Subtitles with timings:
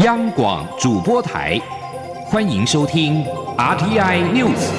[0.00, 1.58] 央广主播台，
[2.26, 3.24] 欢迎收听
[3.56, 4.70] RTI News。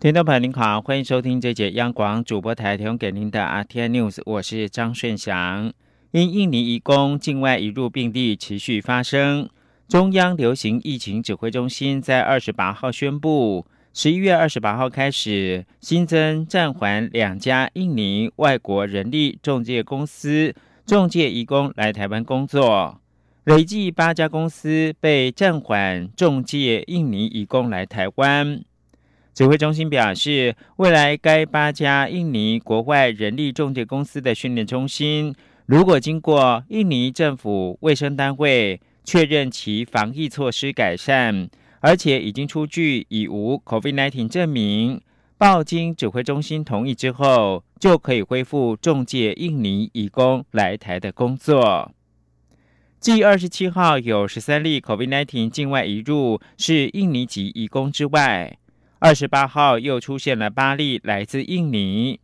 [0.00, 5.72] 听众朋友您好，欢迎收听这节央广主播台提供给您的 RTI News，我是张顺祥。
[6.10, 9.48] 因印尼移工境外移入病例持续发生，
[9.88, 13.64] 中央流行疫情指挥中心在二十八号宣布。
[13.94, 20.54] 十一月二十八号开始，新增暂缓两家印尼外国人力中介公司
[20.86, 22.98] 中介移工来台湾工作，
[23.44, 28.64] 累计八家公司被暂缓中介印尼移工来台湾。
[29.34, 35.34] 指挥中心表示，未来该八家印尼国外人力中介公司的训练中心，
[35.66, 41.50] 如果经过印尼政府卫生单位确认其防疫措施改善。
[41.84, 45.00] 而且已经出具已无 COVID-19 证明，
[45.36, 51.90] 报经指挥中心同意之后，就可以恢复中介印尼移工来台的工作。
[53.00, 58.56] 继二十七号有十三例 COVID-19 境外移入是印尼籍移工之外，
[59.00, 62.20] 二十八号又出现了八例来自印尼。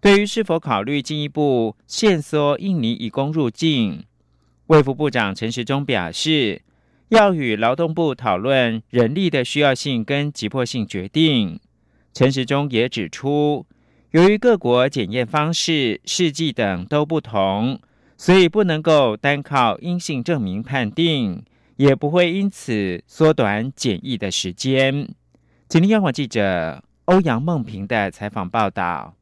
[0.00, 4.04] 对于是否考虑进一步限缩印尼移工入境，
[4.66, 6.62] 卫福部长陈时中表示。
[7.12, 11.60] 要与劳动部讨论人力的需要性跟急迫性决定。
[12.14, 13.66] 陈时中也指出，
[14.12, 17.78] 由于各国检验方式、试剂等都不同，
[18.16, 21.44] 所以不能够单靠阴性证明判定，
[21.76, 25.06] 也不会因此缩短检疫的时间。
[25.68, 29.14] 请听央广记者欧阳梦平的采访报道。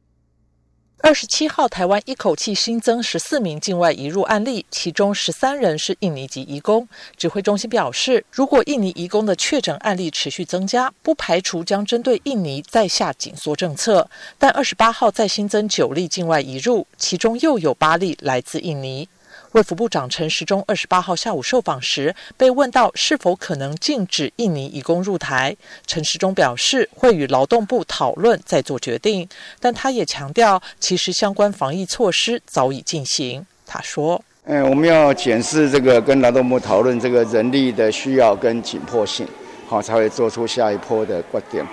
[1.03, 6.87] 二十七号，台湾一口气新增十四名境外移入案例，其中十三人是印尼籍移工。
[7.17, 14.07] 指挥中心表示，如果印尼移工的确诊案例持续增加，不排除将针对印尼再下紧缩政策。
[14.37, 19.09] 但二十八号再新增九例境外移入，其中又有八例来自印尼。
[19.53, 25.53] 卫福部长陈时中二十八号下午受访时，被问到是否可能禁止印尼移工入台，
[25.85, 29.27] 陈时中表示会与劳动部讨论再做决定，
[29.59, 33.45] 但他也强调，其实相关防疫措施早已进行。
[33.67, 39.27] 他说：“嗯，我们要检视这个，跟劳动部讨论这个人力的需要跟紧迫性，
[39.67, 41.65] 好才会做出下一波的观点。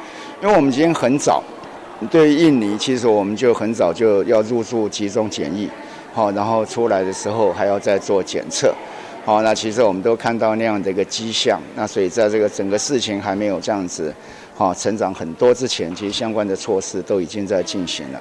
[0.43, 1.45] 因为我们今天很早，
[2.11, 5.71] 对印尼其实我们就很早就要入住集中检疫。”
[6.19, 8.75] 好，然后出来的时候还要再做检测，
[9.25, 14.13] 好，那其实我们都看到那样的一个迹象，那所以在这个整个事情还没有这样子，
[14.57, 18.21] 好成长很多之前，其实相关的措施都已经在进行了。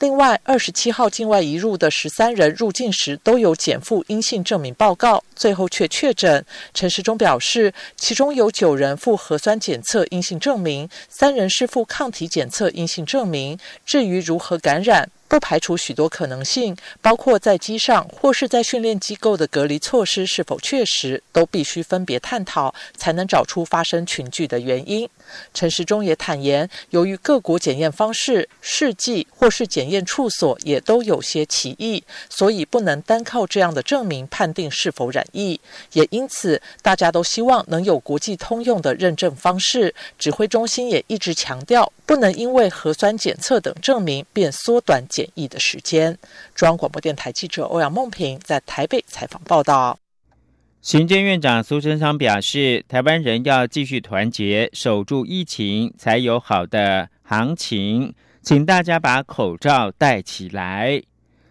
[0.00, 6.44] 另外，二十七号境外移入的十三人入境时都有检附阴性证明报告，最后却确诊。
[6.74, 13.56] 陈时中表示，其中有九人负核酸检测阴性证明，三人是负抗体检测阴性证明。
[13.86, 15.08] 至于如何感染？
[15.32, 25.08] 不排除许多可能性，包括在机上或是在训练机构的隔离措施是否确实，都必须分别探讨，才能找出发生群聚的原因。
[25.54, 35.58] 陈时中也坦言，由于各国检验方式、试剂或是检验处所也都有些歧义，所以不能单靠这样的证明判定是否染疫。
[35.94, 39.94] 也因此，大家都希望能有国际通用的认证方式。
[40.18, 45.21] 指挥中心也一直强调，不能因为核酸检测等证明便缩短检。
[45.22, 46.18] 检疫的时间。
[46.52, 49.96] 中央广播电台记者欧阳梦平在台北采访报道。
[50.80, 58.12] 行政院长苏贞昌表示，台湾人要继续团结，守住疫情，才有好的行情。
[58.42, 61.00] 请大家把口罩戴起来。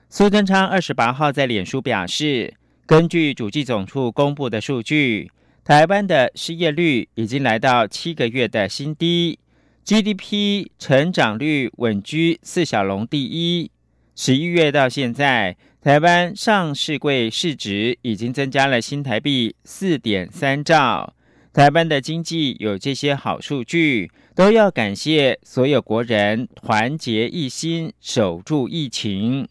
[0.10, 2.54] 苏贞昌二十八号在脸书表示，
[2.86, 5.32] 根据主计总处公布的数据，
[5.64, 9.40] 台湾的失业率已经来到七个月的新低。
[9.84, 13.72] GDP 成长率稳居四小龙第一。
[14.16, 21.14] 十一月到现在，台湾上市柜市值已经增加了新台币四点三兆。
[21.52, 29.48] 台湾的经济有这些好数据，都要感谢所有国人团结一心，守住疫情。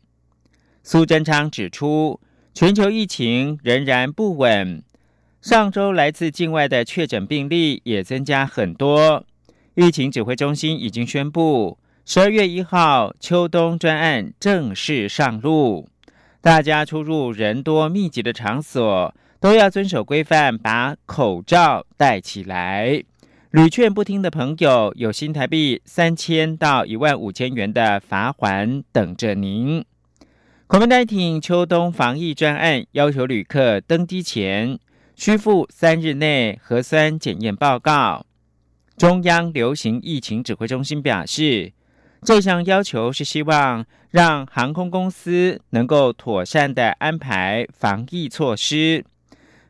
[0.82, 2.20] 苏贞昌指出，
[2.54, 4.82] 全球疫情仍然不稳，
[5.42, 9.26] 上周来自境外的确诊病例也增加很多。
[9.74, 15.88] 疫情指挥中心已经宣布，十二月一号秋冬专案正式上路。
[16.40, 23.02] 大家出入人多密集的场所都要遵守规范，把口罩戴起来。
[23.52, 29.84] 屡劝不听的朋友，有新台币三千到一万五千元的罚款等着您。
[30.68, 34.78] COVID-19 秋冬防疫专案要求旅客登机前
[35.16, 38.26] 需附三日内核酸检验报告。
[39.00, 41.72] 中央流行疫情指挥中心表示，
[42.20, 49.02] 这项要求是希望让航空公司能够妥善的安排防疫措施，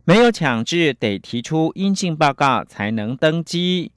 [0.02, 3.92] 没有强制得提出阴性报告才能登机。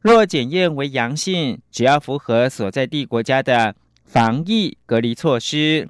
[0.00, 3.76] 若检验为阳性，只要符合所在地国家的
[4.06, 5.86] 防疫隔离措施，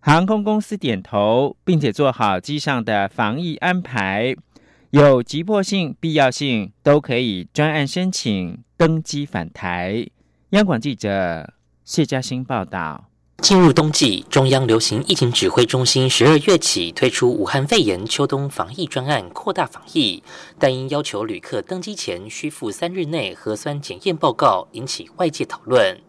[0.00, 4.34] 航空公司点头，并且做好机上的防疫安排，
[4.94, 10.06] 有急迫性、必要性，都可以专案申请登机返台。
[10.50, 11.52] 央广记者
[11.82, 13.10] 谢嘉欣报道。
[13.42, 20.22] 进入冬季，中央流行疫情指挥中心十二月起推出武汉肺炎秋冬防疫专案，扩大防疫，
[20.58, 26.00] 但因要求旅客登机前需附三日内核酸检验报告，引起外界讨论。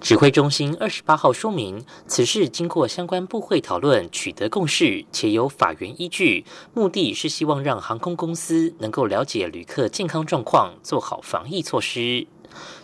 [0.00, 6.44] 指挥中心二十八号说明，此事经过相关部会讨论，取得共识，且有法源依据，
[6.74, 12.28] 目的是希望让航空公司能够了解旅客健康状况，做好防疫措施。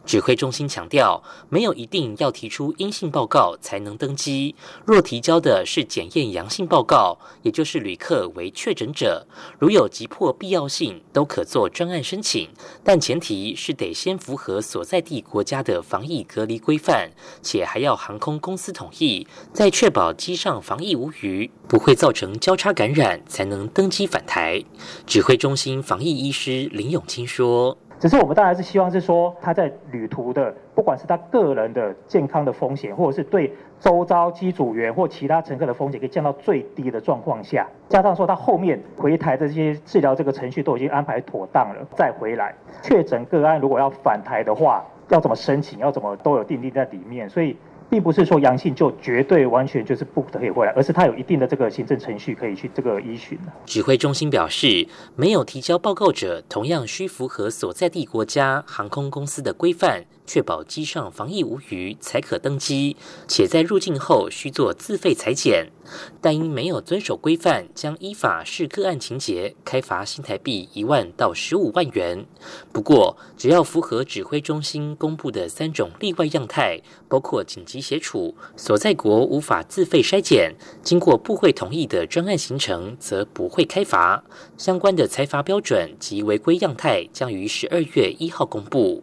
[0.06, 4.54] 指挥中心强调，没有一定要提出阴性报告才能登机。
[4.84, 9.26] 若提交的是检验阳性报告，也就是旅客为确诊者，
[9.58, 12.48] 如有急迫必要性，都可做专案申请，
[12.82, 17.10] 但前提是得先符合所在地国家的防疫隔离规范，
[17.42, 24.64] 且还要航空公司同意，在确保机上防疫无虞，不会造成交叉感染，才能登机返台。
[25.06, 27.76] 指挥中心防疫医师林永清说。
[28.00, 47.54] 只是我们当然是希望是说，他在旅途的，不管是他个人的健康的风险，或者是对周遭机组员或其他乘客的风险，可以降到最低的状况下，加上说他后面回台的这些治疗这个程序都已经安排妥当了，再回来确诊个案如果要返台的话，要怎么申请，要怎么都有定定在里面，所以。
[47.90, 60.04] 并不是说阳性就绝对完全就是不可以回来，而是它有一定的这个行政程序可以去这个依循指挥中心表示，没有提交报告者，同样需符合所在地国家航空公司的规范。
[60.30, 62.96] 确保机上防疫无虞才可登机，
[63.26, 65.72] 且在入境后需做自费裁剪，
[66.20, 72.24] 但因没有遵守规范，将依法视个案情节开罚新台币一万到十五万元。
[72.70, 84.22] 不过，只要符合指挥中心公布的三种例外样态，包括紧急协处、所在国无法自费筛检、经过部会同意的专案行程，则不会开罚。
[84.56, 89.02] 相关的裁罚标准及违规样态将于十二月一号公布。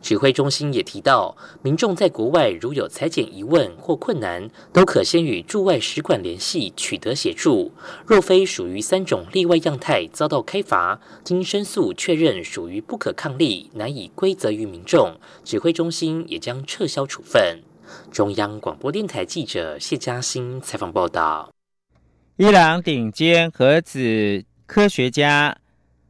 [0.00, 7.72] 指挥中心也提到，民众在国外如有裁剪疑问或困难，都可先与驻外使馆联系，取得协助。
[8.06, 17.60] 若非属于三种例外样态遭到开罚，经申诉确认属于不可抗力，难以归责于民众，指挥中心也将撤销处分。
[18.10, 21.50] 中央广播电台记者谢嘉欣采访报道。
[22.36, 25.56] 伊朗顶尖核子科学家。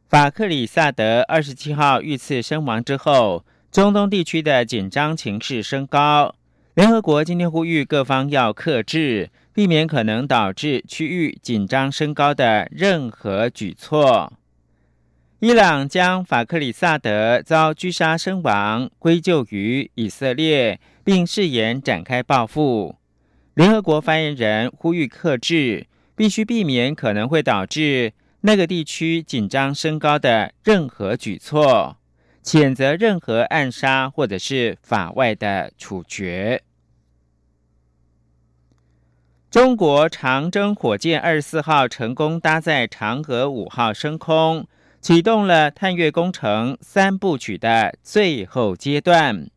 [0.09, 6.33] 法克里萨德二十七号遇刺身亡之后，中东地区的紧张情势升高。
[6.73, 14.31] 联合国今天呼吁各方要克制，避免可能导致区域紧张升高的任何举措。
[15.39, 22.95] 伊朗将法克里萨德遭狙杀身亡归咎于以色列，并誓言展开报复。
[23.53, 25.85] 联合国发言人呼吁克制，
[26.15, 28.13] 必须避免可能会导致。
[28.41, 31.97] 那个地区紧张升高的任何举措，
[32.47, 36.63] 谴责任何暗杀或者是法外的处决。
[39.51, 44.65] 中国长征火箭二十四号成功搭载嫦娥五号升空，
[45.01, 49.49] 启动了探月工程三部曲的最后阶段，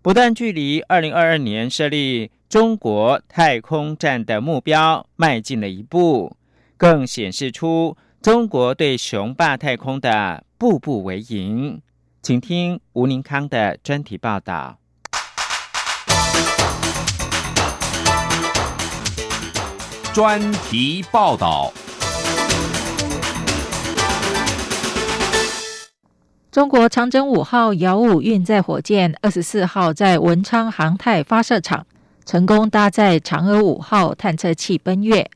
[0.00, 6.36] 不但距离二零二二年设立中国太空站的目标迈进了一步，
[6.76, 7.96] 更显示出。
[8.20, 11.80] 中国对雄霸太空的步步为营，
[12.28, 14.76] 请听吴宁康的专题报道。
[20.12, 21.72] 专题报道：
[26.52, 31.86] 中国长征五号遥五运载火箭二十四号在文昌航太发射场
[32.26, 35.30] 成功搭载嫦娥五号探测器奔月。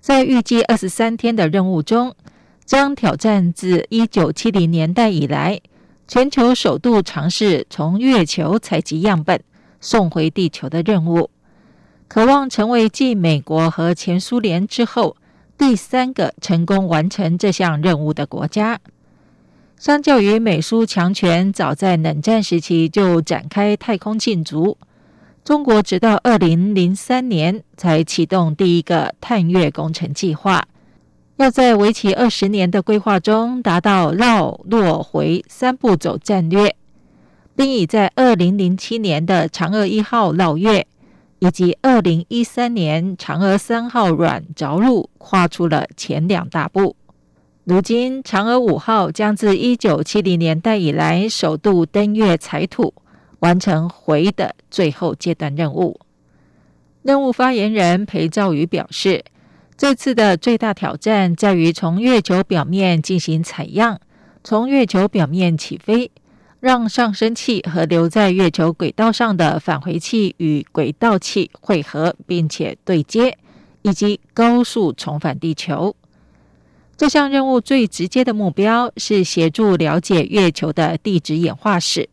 [0.00, 2.16] 在预计二十三天的任务中，
[2.64, 5.60] 将挑战自一九七零年代以来
[6.14, 9.42] 全球首度尝试从月球采集样本
[9.80, 11.30] 送回地球的任务，
[12.06, 15.16] 渴望成为继美国和前苏联之后
[15.56, 18.78] 第三个成功完成这项任务的国家。
[19.78, 24.76] 相较于美苏强权早在冷战时期就展开太空竞逐。
[25.42, 30.62] 中国直到二零零三年才启动第一个探月工程计划，
[31.42, 36.76] 要在为期二十年的规划中达到绕、落、回三步走战略。
[37.54, 40.86] 并已在二零零七年的嫦娥一号绕月，
[41.38, 46.96] 以及二零一三年嫦娥三号软着陆跨出了前两大步。
[47.64, 52.94] 如今，嫦娥五号将自一九七零年代以来首度登月采土，
[53.40, 56.00] 完成回的最后阶段任务。
[57.02, 59.22] 任务发言人裴兆宇表示，
[59.76, 64.00] 这次的最大挑战在于从月球表面进行采样，
[64.44, 66.10] 从月球表面起飞，
[66.60, 73.36] 让上升器和留在月球轨道上的返回器与轨道器汇合并且对接，
[73.82, 75.96] 以及高速重返地球。
[76.96, 82.08] 这项任务最直接的目标是协助了解月球的地质演化史，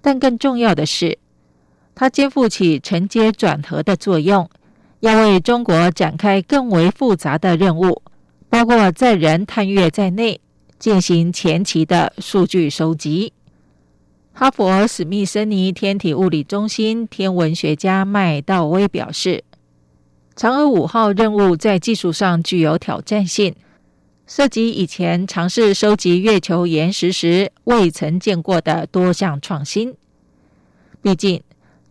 [0.00, 1.18] 但更重要的是，
[1.96, 4.48] 它肩负起承接转合的作用，
[5.02, 8.02] 要为中国展开更为复杂的任务，
[8.48, 10.40] 包括载人探月在内，
[10.78, 13.32] 进行前期的数据收集。
[14.32, 19.42] 哈佛史密森尼天体物理中心天文学家麦道威表示，
[20.36, 23.56] 嫦娥五号任务在技术上具有挑战性。
[24.24, 29.96] 涉及以前尝试收集月球岩石时未曾见过的多项创新。
[31.02, 31.42] 毕竟，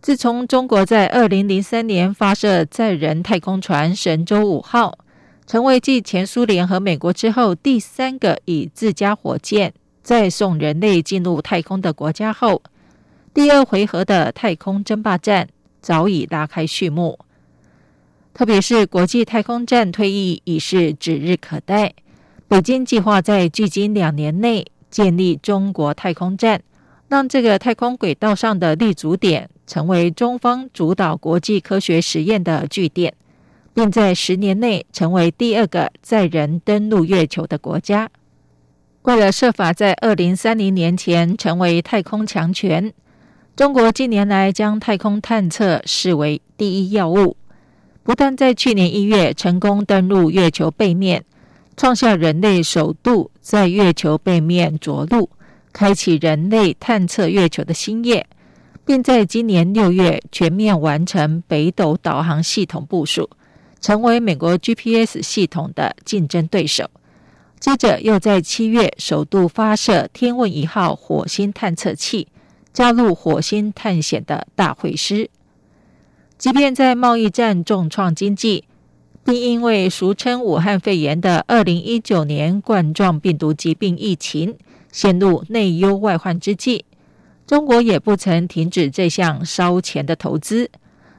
[0.02, 4.98] 自从中国在二零零三年发射载人太空船神舟五号，
[5.46, 12.60] 成为继前苏联和美国之后第三个以自家火箭再送人类进入太空的国家后，
[13.32, 15.46] 第二回合的太空争霸战
[15.80, 17.16] 早已拉开序幕。
[18.34, 21.94] 特别是国际太空站退役已是指日可待。
[22.48, 26.60] 北京计划在距今两年内建立中国太空站，
[27.12, 33.12] 让这个太空轨道上的立足点成为中方主导国际科学实验的据点，
[33.74, 38.08] 并在十年内成为第二个载人登陆月球的国家。
[39.02, 42.90] 为了设法在二零三零年前成为太空强权，
[43.54, 47.36] 中国近年来将太空探测视为第一要务，
[48.02, 51.22] 不但在去年一月成功登陆月球背面。
[51.76, 55.28] 创下人类首度在月球背面着陆，
[55.72, 58.26] 开启人类探测月球的新页，
[58.84, 63.28] 并在今年六月全面完成北斗导航系统部署，
[63.80, 66.90] 成为美国 GPS 系统的竞争对手。
[67.58, 72.28] 接着又在七月首度发射天问一号火星探测器，
[72.72, 75.30] 加入火星探险的大会师。
[76.36, 78.64] 即便在贸易战重创经济。
[79.24, 84.56] 并因为俗称武汉肺炎的二零一九年冠状病毒疾病疫情
[84.92, 86.84] 陷入内忧外患之际，
[87.46, 90.70] 中国也不曾停止这项烧钱的投资，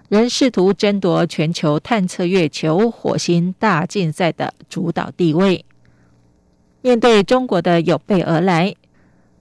[0.08, 5.66] 仍试图争夺全球探测月球、火星大竞赛的主导地位。
[6.82, 8.76] 面对中国的有备而来，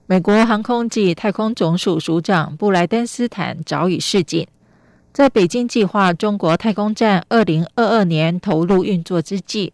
[0.07, 4.47] 美国航空暨太空总署署长布莱登斯坦早已示警。
[5.11, 9.71] 在北京计划中国太空站二零二二年投入运作之际，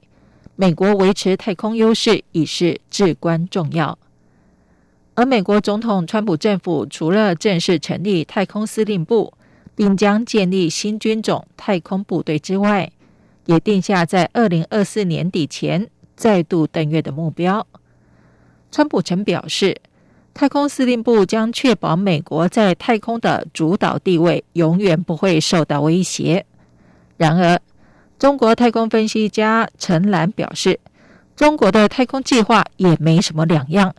[0.58, 3.98] 美国维持太空优势已是至关重要。
[5.20, 9.34] 而美国总统川普政府除了正式成立太空司令部，
[9.76, 12.90] 并将建立新军种太空部队之外，
[13.46, 17.68] 也定下在二零二四年底前再度登月的目标。
[18.72, 19.82] 川普曾表示。
[20.32, 26.46] 太空司令部将确保美国在太空的主导地位永远不会受到威胁。
[27.18, 27.60] 然而，
[28.18, 30.80] 中国太空分析家陈岚表示，
[31.36, 33.94] 中国的太空计划也没什么两样，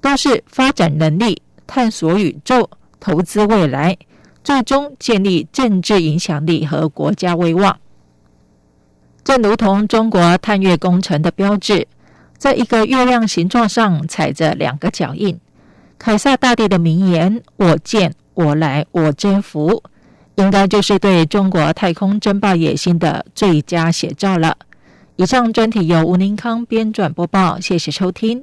[0.00, 3.96] 都是发展能力、探索宇宙、投资未来，
[4.42, 7.78] 最终建立政治影响力和国家威望。
[9.22, 11.86] 正如同中国探月工程的标志，
[12.38, 15.38] 在一个月亮形状上踩着两个脚印。
[15.98, 19.82] 凯撒大帝的名言“我见，我来，我征服”，
[20.36, 24.56] 应该就是对中国太空争霸野心的最佳写照了。
[25.16, 28.42] 以上专题由吴宁康编撰播报，谢谢收听。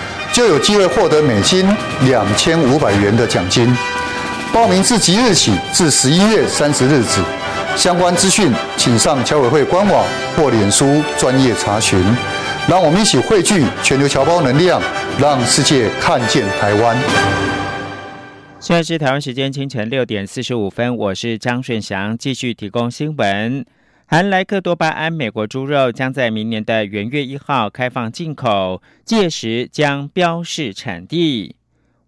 [0.33, 1.67] 就有机会获得美金
[2.05, 3.75] 两千五百元的奖金。
[4.53, 7.21] 报名自即日起至十一月三十日止。
[7.75, 12.03] 相关资讯，请上侨委会官网或脸书专业查询。
[12.67, 14.81] 让我们一起汇聚全球侨胞能量，
[15.19, 16.97] 让世界看见台湾。
[18.59, 23.65] 现在是台湾时间清晨六点四十五分，我是张顺祥，继续提供新闻。
[24.13, 31.55] 含莱克多巴胺美国猪肉将在明年的元月一号开放进口，届时将标示产地。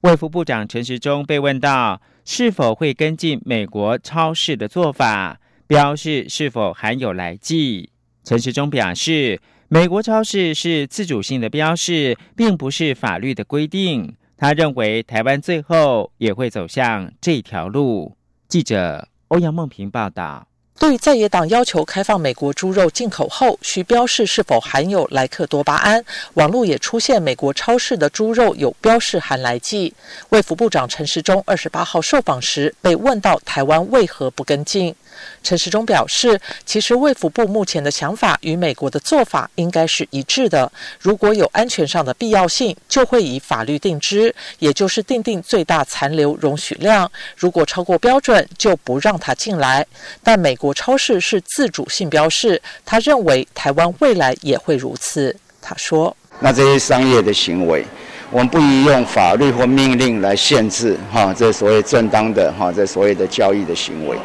[0.02, 7.92] 卫福部长陈时中被问到是否会跟进美国超市的做法，标示是否含有来剂。
[8.26, 14.14] 陈时中表示，美国超市是自主性的标示，并不是法律的规定。
[14.36, 18.18] 他认为台湾最后也会走向这条路。
[18.50, 20.50] 记者欧阳梦平报道。
[20.80, 26.04] 对在野党要求开放美国猪肉进口后需标示是否含有莱克多巴胺，
[26.34, 29.94] 网络也出现美国超市的猪肉有标示含来剂。
[30.30, 34.94] 卫福部长陈时中二十八号受访时被问到台湾为何不跟进。
[35.44, 40.72] 陈时中表示，其实卫福部目前的想法与美国的做法应该是一致的。
[41.00, 47.12] 如果有安全上的必要性，就会以法律定之，也就是定定最大残留容许量。
[47.36, 49.86] 如果超过标准，就不让他进来。
[50.24, 55.36] 但美国超市是自主性标示，他认为台湾未来也会如此。
[55.62, 57.86] 他说：“那这些商业的行为。”
[58.32, 64.18] 我们不宜用法律或命令来限制哈，这所谓正当的哈，这所谓的交易的行为。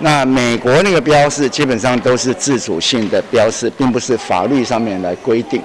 [0.00, 5.62] 那美国那个标示基本上都是自主性的标示，并不是法律上面来规定。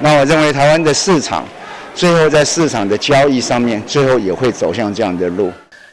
[0.00, 1.46] 那我认为台湾的市场，
[1.94, 5.50] 最后在市场的交易上面，最后也会走向这样的路。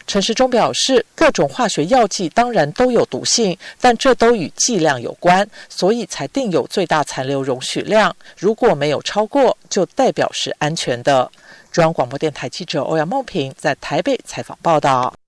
[0.08, 8.16] 陈时中表示，各种化学药剂当然都有毒性，但这都与剂量有关，所以才定有最大残留容许量。
[8.36, 11.30] 如果没有超过，就代表是安全的。
[11.72, 15.19] 中央广播电台记者欧阳梦平在台北采访报道。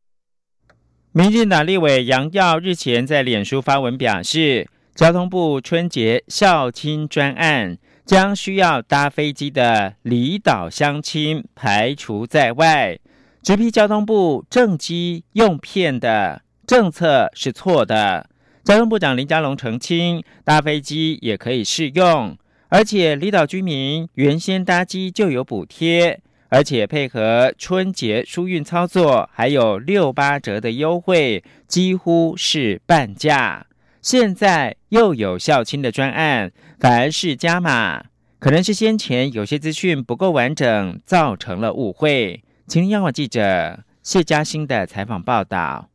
[1.13, 4.65] 民进党立委杨耀日前在脸书发文表示，
[4.95, 12.97] 交通部春节孝亲专案将需要搭飞机的离岛乡亲排除在外。
[13.43, 18.29] 直批交通部正机用片的政策是错的。
[18.63, 22.37] 交通部长林佳龙澄清，搭飞机也可以适用，
[22.69, 33.67] 而且离岛居民原先搭机就有补贴，而且配合春节疏运操作，还有六八折的优惠，几乎是半价。
[34.01, 38.03] 现在又有校亲的专案，反而是加码，
[38.37, 42.43] 可能是先前有些资讯不够完整，造成了误会。
[42.67, 45.90] 请央广记者谢嘉欣的采访报道。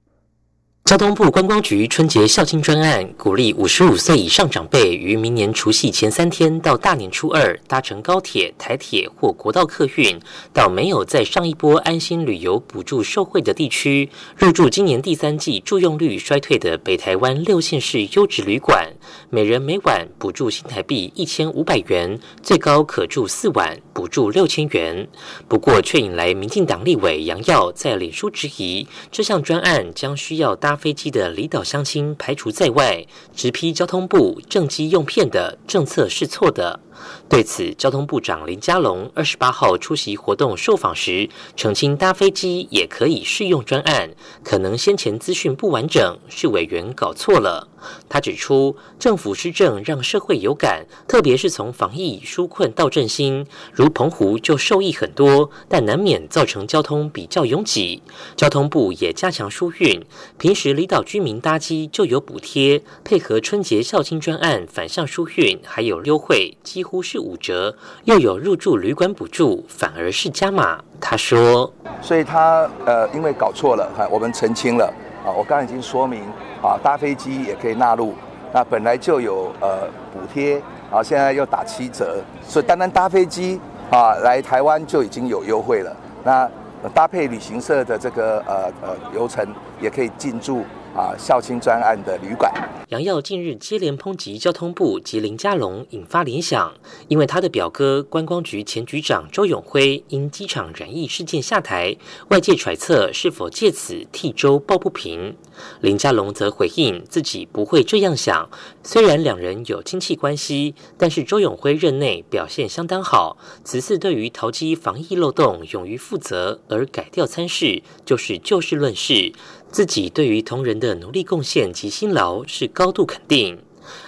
[0.87, 10.17] 交通部观光局春节孝亲专案鼓励五十五岁以上长辈于明年除夕前三天到大年初二搭乘高铁、台铁或国道客运，
[10.53, 18.89] 到没有在上一波安心旅游补助受惠的地区入住今年第三季住用率衰退的北台湾六县市优质旅馆，
[19.29, 25.09] 每人每晚补助新台币一千五百元，最高可住四晚，补助六千元。
[25.49, 30.76] 不过，却引来民进党立委杨耀在脸书质疑，这项专案将需要搭。
[30.77, 36.81] 飞机的离岛乡亲排除在外，直批交通部政机用片的政策是错的。
[37.29, 44.11] 对此，交通部长林佳龙二十八号出席活动受访时，澄清搭飞机也可以适用专案，
[44.45, 47.69] 可能先前资讯不完整，是委员搞错了。
[48.09, 58.03] 他指出，政府施政让社会有感，特别是从防疫纾困到振兴，如澎湖就受益很多，但难免造成交通比较拥挤。
[58.35, 60.03] 交通部也加强疏运，
[60.37, 70.81] 平时离岛居民搭机就有补贴，配合春节孝亲专案反向疏运，还有优惠，机乎是五折，又有入住旅馆补助，反而是加码。
[71.01, 71.71] 他说，
[72.01, 74.91] 所以他呃，因为搞错了，哈，我们澄清了
[75.23, 76.23] 啊，我刚刚已经说明。
[76.63, 78.15] 啊，搭飞机也可以纳入，
[78.53, 85.95] 那本来就有呃补贴，啊，现在又打七折，所以单单搭飞机啊来台湾就已经有优惠了。
[86.25, 86.51] 那
[86.95, 89.47] 搭配旅行社的这个呃呃流程，
[89.81, 90.65] 也可以进驻。
[90.97, 92.51] 啊，校庆专案的旅馆，
[92.89, 96.73] 杨耀近日接连抨击交通部及林佳龙，引发联想，
[97.09, 101.95] 因为他的表哥观光局前局长周永辉因机场染疫事件下台，
[102.29, 105.37] 外界揣测是否借此替周抱不平。
[105.83, 108.49] 林佳龙则回应自己不会这样想，
[108.83, 119.35] 虽然两人有亲戚关系，但是周永辉任内表现相当好，此次对于淘机防疫漏洞勇于负责而改掉参事，就是就事论事。
[119.71, 123.59] 自己对于同仁的努力贡献及辛劳是高度肯定。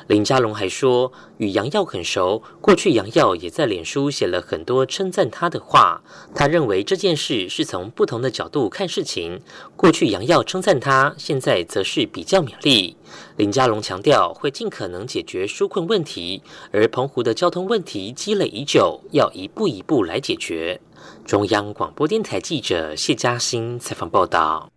[0.09, 6.03] 林佳龙还说，与杨耀很熟，过去杨耀也在脸书写了很多称赞他的话。
[6.35, 9.41] 他认为这件事是从不同的角度看事情。
[9.77, 12.97] 过去杨耀称赞他，现在则是比较勉励。
[13.37, 16.43] 林佳龙强调，会尽可能解决纾困问题，
[16.73, 20.81] 而澎湖的交通问题积累已久，要一步一步来解决。
[21.25, 24.69] 中央广播电台记者谢嘉欣采访报道。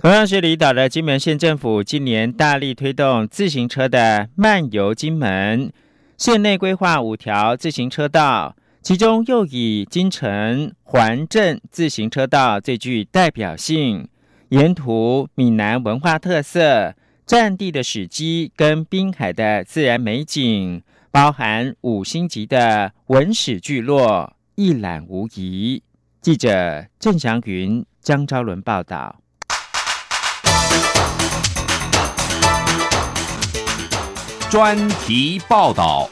[0.00, 5.70] 同样是离岛的金门县政府，今年大力推动自行车的漫游金门。
[6.16, 14.08] 县内规划五条自行车道，其中又以金城环镇自行车道最具代表性。
[14.48, 16.94] 沿途闽南文化特色、
[17.26, 25.82] 战地的史迹跟滨海的自然美景，包含五星级的文史聚落，一览无遗。
[26.22, 29.19] 记者郑祥云、江昭伦报道。
[34.50, 36.10] 专题报道。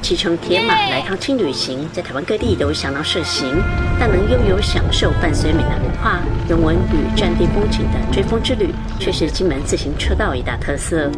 [0.00, 3.60] 骑乘铁马来趟轻旅行，在台湾各地都相当盛行，
[3.98, 11.10] 但能拥有享受伴随闽南文化、人文与战地风景的追风之旅，却是金门自行车道一大特色。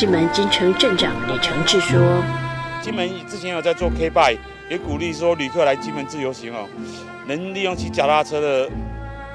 [0.00, 2.00] 金门金城镇长李承志说
[2.80, 4.38] ：“金门之前有在做 K bike，
[4.70, 6.66] 也鼓励说旅客来金门自由行哦，
[7.26, 8.70] 能利用骑脚踏车的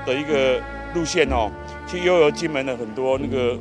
[0.08, 0.60] 的一个
[0.96, 1.52] 路线哦，
[1.86, 3.56] 去悠游金门的很多那个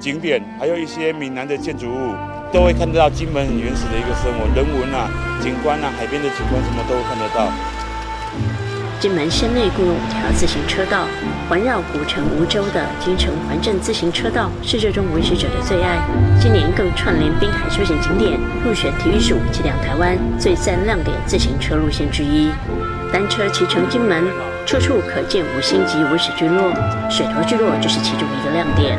[0.00, 2.12] 景点，还有一些闽南的建筑物。”
[2.50, 5.06] 都会看得到金门很原始的一个生活，人文啊、
[5.38, 7.46] 景观啊、海边的景观什么都会看得到。
[9.00, 11.06] 金门县内共有五条自行车道，
[11.48, 15.98] 环绕古城梧州的金城环镇自行车道是这种维持者的最爱。
[16.40, 22.50] 今年更串联滨海休闲景点，入选体育署纪亮台湾最赞亮点自行车路线之一。
[23.12, 24.24] 单车骑乘金门，
[24.66, 26.72] 处处可见五星级文史聚落，
[27.08, 28.98] 水头聚落就是其中一个亮点。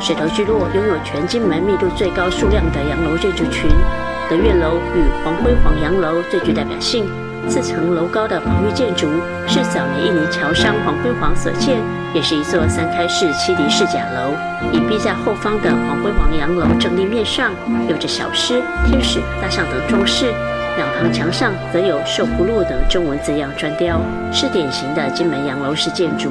[0.00, 3.70] 水头聚落拥有全金门密度最高数量的洋楼建筑群，
[4.28, 7.04] 德月楼与黄辉煌洋楼最具代表性。
[7.46, 9.06] 四层楼高的防御建筑
[9.46, 11.78] 是早年印尼侨商黄辉煌所建，
[12.14, 14.32] 也是一座三开式七敌式甲楼。
[14.72, 17.52] 隐蔽在后方的黄辉煌洋楼正立面上
[17.86, 20.32] 有着小狮、天使、大象等装饰，
[20.78, 24.00] 两旁墙上则有“寿福路”等中文字样砖雕，
[24.32, 26.30] 是典型的金门洋楼式建筑。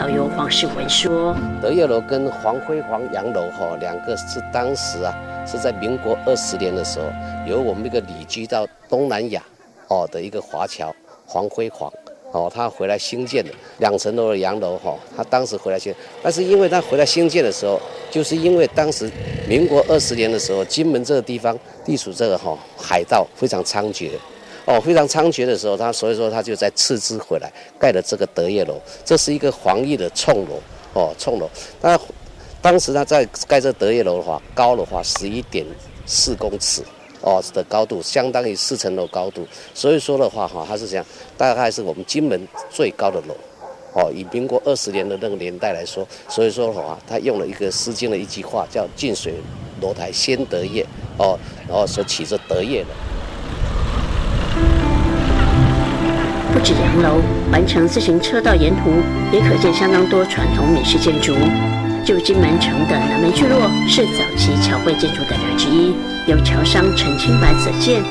[0.00, 5.14] 导游黄世文说：“德业楼跟黄辉煌洋楼哈，两个是当时啊，
[5.46, 7.04] 是在民国二十年的时候，
[7.46, 9.42] 由我们一个旅居到东南亚
[9.88, 10.90] 哦的一个华侨
[11.26, 11.92] 黄辉煌
[12.32, 17.78] 哦，他回来兴建的两层楼的洋楼哈，他当时回来兴，但是因为他回来兴建的时候，
[18.10, 19.10] 就是因为当时
[19.46, 24.10] 民国二十年的时候，金门这个地方地处这个哈海盗非常猖獗。”
[24.70, 30.60] 哦，非常猖獗的时候，他所以说他就在斥资回来盖了这个德业楼，这是一个防御的冲楼
[30.92, 31.50] 哦，冲楼。
[31.80, 31.98] 那
[32.62, 35.66] 当时他在盖这德业楼的话，高的话十一点
[36.06, 36.84] 四公尺
[37.20, 39.44] 哦的高度，相当于四层楼高度。
[39.74, 41.04] 所以说的话哈，他是讲
[41.36, 43.34] 大概是我们金门最高的楼
[43.94, 49.34] 哦，以民国二十年的那个年代来说，所以说的话，他用了一个《诗经》的一句话叫“近水
[49.80, 50.86] 楼台先得月”
[51.18, 53.19] 哦，然后所起这德业楼。
[56.62, 57.20] 至洋楼，
[57.50, 58.90] 完成自行车道沿途
[59.32, 61.34] 也可见相当多传统美式建筑。
[62.04, 65.94] 旧金门城的南门聚落是早期侨汇建筑代表之一，
[66.26, 68.02] 由侨商陈清白所建。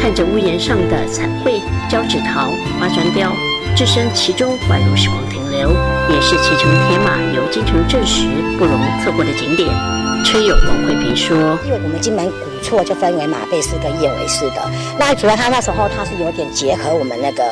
[0.00, 3.32] 看着屋檐上的彩绘、胶纸桃、花砖雕，
[3.74, 5.70] 置身其中，宛如时光停留，
[6.08, 8.26] 也是骑乘铁马游金城镇时
[8.58, 9.68] 不容错过的景点。
[10.24, 14.62] 车友王慧平说：“因为我们金门古厝就分为马背式跟燕尾式的，
[14.98, 17.44] 那主要它那时候它是有点结合我们那个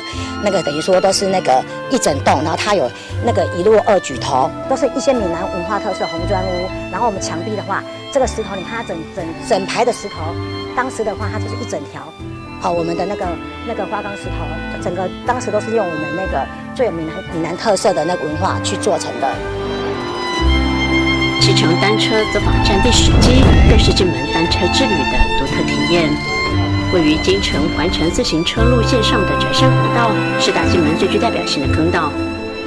[0.43, 2.91] 那个等于说都是那个一整栋，然后它有
[3.25, 6.69] 那个一路二举头，都是一些闽南文化特色红砖屋。
[6.91, 10.35] 然后我们墙壁的话，这个石头你看它整整整排的石头，
[10.75, 12.03] 当时的话它就是一整条，
[12.65, 13.27] 好，我们的那个
[13.67, 16.43] 那个花岗石头，整个当时都是用我们那个
[16.75, 19.29] 最有闽南闽南特色的那个文化去做成的。”
[21.45, 26.09] 骑乘单车走访战地史迹，更是金门单车之旅的独特体验。
[26.95, 32.11] 位于金城环城自行车路线上的翟山古道，是大金门最具代表性的坑道。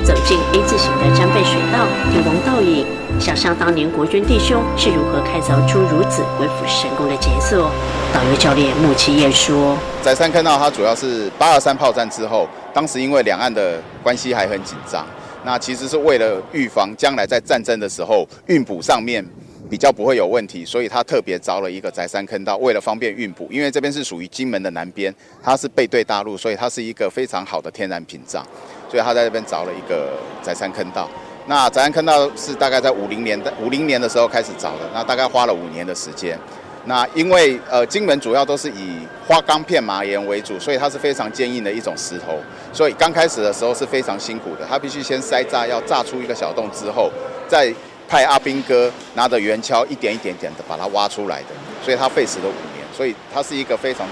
[0.08, 2.88] 走进 A 字形的漳背水道，天光倒影，
[3.20, 7.70] 想象当年国军弟兄是如何开凿出如此鬼斧神工的杰作。
[8.13, 15.06] 导游教练穆其燕说：“窄山坑道它主要是八二三炮战之后，当时因为两岸的关系还很紧张。”
[15.43, 19.26] 那其实是为了预防将来在战争的时候运补上面
[19.70, 23.46] 比较不会有问题，所以他特别凿了一个宅山坑道，为了方便运补。
[23.52, 28.46] 因为这边是属于金门的南边，它是背对大陆，所以它是一个非常好的天然屏障，
[28.89, 31.10] 所以他在这边凿了一个宅山坑道。
[31.47, 36.38] 那宅山坑道是大概在五零年代五零年的时候开始凿的，那大概花了五年的时间。
[36.86, 42.39] 那因为呃金门主要都是以花岗片麻岩为主，所以它是非常坚硬的一种石头，
[42.71, 44.65] 所以刚开始的时候是非常辛苦的。
[44.69, 47.12] 他必须先塞炸，要炸出一个小洞之后，
[47.45, 47.73] 再
[48.08, 51.47] 派阿兵哥拿着圆锹一点一点点的把它挖出来的，
[51.84, 54.08] 所以它费时了五年，所以它是一个非常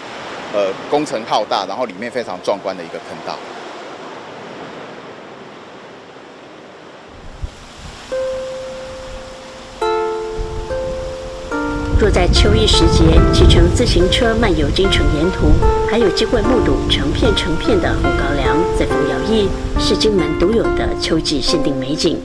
[0.54, 3.38] 呃工程浩大，然后里面非常壮观的一个坑道。
[11.98, 15.48] 若在秋意时节骑乘自行车漫游京城沿途，
[15.90, 19.48] 还有机会目睹成片成片的红高粱在风摇曳，
[19.80, 22.20] 是金门独有的秋季限定美景。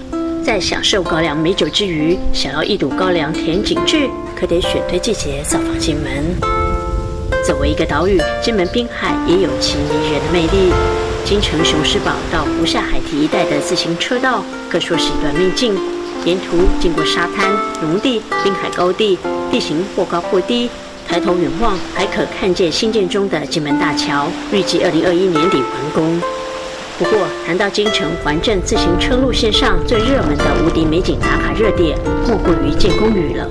[0.45, 6.35] 在享受高粱美酒之余，想要一睹高粱田景致，可得选对季节造访金门。
[7.47, 10.73] 作为一个岛屿，金门滨海也有其迷人的魅力。
[11.25, 15.75] 京城雄狮堡到湖下海堤一带的自行车道，可说是一段秘境。
[16.25, 19.19] 沿途经过沙滩、农地、滨海高地，
[19.51, 20.69] 地形或高或低。
[21.09, 26.21] 抬头远望，还可看见新建中的金门大桥，预计二零二一年底完工。
[26.99, 33.49] 不过，谈到京城环镇自行车路线上最热门的无敌美景打卡热点，莫过于建功屿了。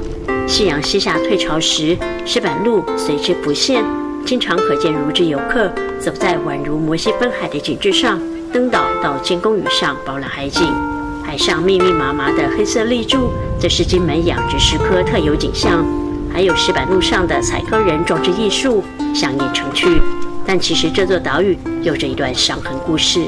[0.48, 3.84] 夕阳西下退潮时，石板路随之浮现，
[4.26, 8.22] 经常可见如织游客走在宛如摩西分海的景致上，
[8.54, 10.99] 登岛到建功屿上饱览海景。
[11.30, 15.86] 海上密密麻麻的黑色立柱，这是金门养殖石科特有景象。
[16.34, 20.02] 还有石板路上的采科人装置艺术，香艳成趣。
[20.44, 23.28] 但其实这座岛屿有着一段伤痕故事。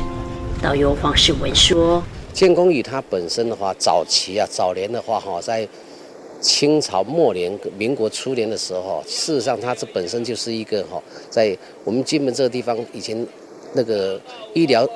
[0.63, 2.01] 导游黄世文说
[2.33, 5.67] ：“建功屿它本身的话，早期啊，早年的话哈，在
[6.41, 13.27] 清朝末年、民国初年的时候，事实上它这本身就是一个哈，在我们金门这个地方以前
[13.73, 14.19] 那个
[14.55, 14.89] 医疗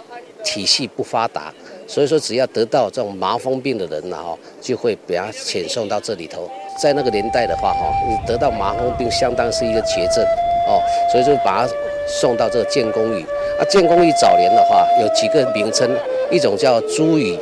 [0.43, 1.53] 体系不发达。”
[1.87, 6.49] 所以说，只要得到这种麻风病的人呢，哈，就会把他遣送到这里头。
[6.81, 10.25] 在那个年代的话，哈，你得到麻风病相当是一个绝症，
[10.67, 11.73] 哦，所以说把他
[12.07, 13.23] 送到这个建功屿。
[13.59, 15.89] 啊，建功屿早年的话有几个名称，
[16.31, 17.37] 一种叫朱屿，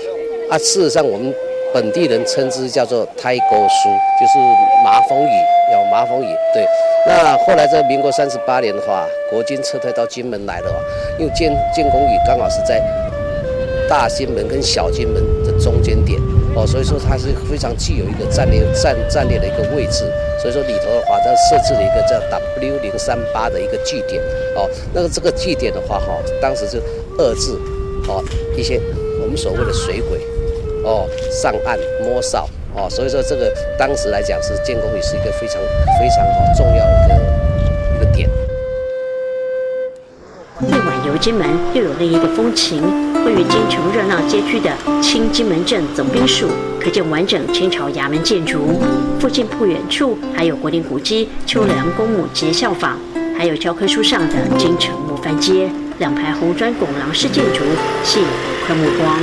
[0.51, 1.33] 啊，事实上我们
[1.73, 4.37] 本地人称之叫做胎沟书，就是
[4.83, 6.27] 麻风屿，有麻风屿。
[6.53, 6.67] 对，
[7.07, 10.69] 那后来在民国三十八年的话，国军撤退到金门来了，
[11.17, 12.81] 因为建建功屿刚好是在。
[13.93, 16.19] 大金门跟小金门的中间点
[16.55, 20.03] 哦，所以说它是非常具有一个战略战战略的一个位置。
[20.41, 22.19] 所以说里头的话，它设置了一个叫
[22.59, 24.19] W 零三八的一个据点
[24.55, 24.67] 哦。
[24.95, 26.79] 那个这个据点的话哈，当时就
[27.19, 27.51] 遏制
[28.07, 28.23] 哦，
[28.57, 28.81] 一些
[29.21, 30.19] 我们所谓的水鬼
[30.83, 35.61] 哦上岸摸哨哦，所以说这个当时来讲是建功屿是一个非常
[35.99, 36.25] 非常
[36.57, 38.27] 重要的一个一个点。
[40.67, 43.12] 夜晚游金门又有另一个风情。
[43.25, 44.69] 位于京城热闹街区的
[45.01, 46.47] 清金门镇总兵署，
[46.79, 48.81] 可见完整清朝衙门建筑。
[49.19, 52.97] 附近不远处还有国定古迹秋凉公墓街效仿，
[53.37, 57.61] 还有教科书上的京城模范街，两排红砖拱廊式建筑
[58.03, 59.17] 吸引游客目光。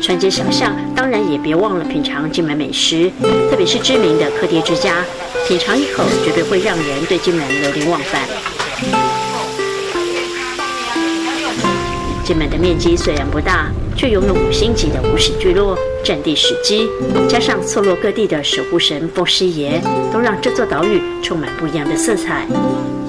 [0.00, 3.10] 穿街小巷，当然也别忘了品尝金门美食，
[3.50, 5.04] 特别是知名的柯爹之家，
[5.46, 9.13] 品尝一口绝对会让人对金门流连忘返。
[12.24, 16.88] 金门的面积虽然不大，却拥有五星级的五史聚落，占地史基，
[17.28, 19.78] 加上错落各地的守护神风师爷，
[20.10, 22.46] 都让这座岛屿充满不一样的色彩。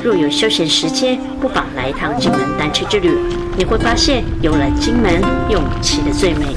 [0.04, 3.10] 若有休闲时间，不妨来一趟金门单车之旅，
[3.58, 6.47] 你会发现游览金门用骑的最美。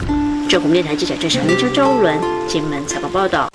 [0.49, 2.18] 中国电台记者郑少明、张周伦，
[2.49, 3.49] 金门采访报道。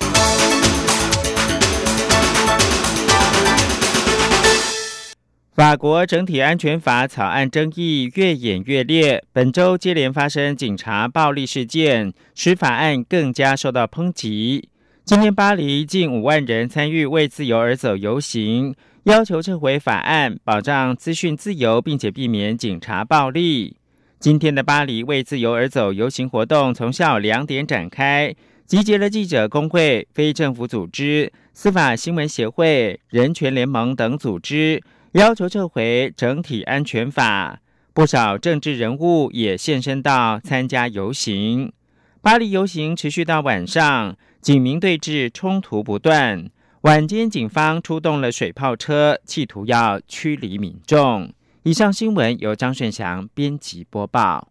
[5.55, 14.67] 法国整体安全法草案争议越演越烈，本周接连发生警察暴力事件，使法案更加受到抨击。
[15.05, 23.77] 今天，巴黎近五万人参与为自由而走游行，要求撤回法案，保障资讯自由，并且避免警察暴力。
[24.19, 28.33] 今天的巴黎为自由而走游行活动从下午两点展开，
[28.65, 34.81] 集结了记者工会、非政府组织、司法新闻协会、人权联盟等组织。
[35.13, 37.62] 要求撤回整体安全法，
[37.93, 41.71] 不少政治人物也现身到参加游行。
[42.19, 46.49] 巴黎游行持续到晚上，警民对峙冲突不断。
[46.82, 51.32] 晚间警方出动了水炮车，企图要驱离民众。
[51.62, 54.49] 以上新闻由张顺祥编辑播报。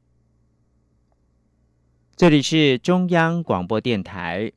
[2.15, 4.53] 这里是中央广播电台。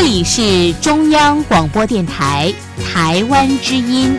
[0.00, 2.54] 这里是中央广播电台
[2.86, 4.16] 台湾之音。